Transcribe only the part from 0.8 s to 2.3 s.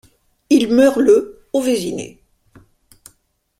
le au Vésinet.